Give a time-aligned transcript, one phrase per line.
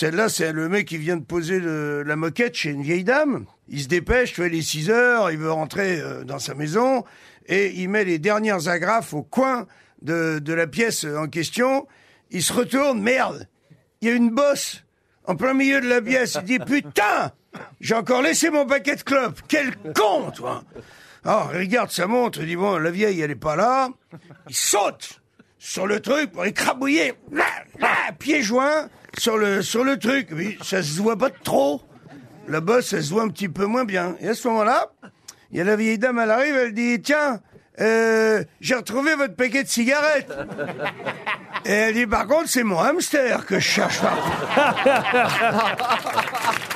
[0.00, 3.44] Celle-là, c'est le mec qui vient de poser la moquette chez une vieille dame.
[3.68, 6.54] Il se dépêche, tu vois, il est 6 heures, il veut rentrer euh, dans sa
[6.54, 7.04] maison,
[7.44, 9.66] et il met les dernières agrafes au coin
[10.00, 11.86] de, de la pièce en question.
[12.30, 13.46] Il se retourne, merde,
[14.00, 14.84] il y a une bosse
[15.26, 16.38] en plein milieu de la pièce.
[16.40, 17.32] Il dit, putain,
[17.82, 19.42] j'ai encore laissé mon paquet de clopes.
[19.48, 20.64] Quel con, toi
[21.26, 23.90] Alors, il regarde sa montre, il dit, bon, la vieille, elle est pas là.
[24.48, 25.20] Il saute
[25.58, 27.12] sur le truc pour écrabouiller,
[28.18, 28.88] pieds joints,
[29.18, 30.28] sur le, truc.
[30.32, 31.82] Mais ça se voit pas trop.
[32.48, 34.16] Bosse, elle se voit un petit peu moins bien.
[34.20, 34.90] Et à ce moment-là,
[35.52, 37.40] il y a la vieille dame, elle arrive, elle dit, tiens,
[37.80, 40.32] euh, j'ai retrouvé votre paquet de cigarettes.
[41.64, 44.00] Et elle dit, par contre, c'est mon hamster que je cherche.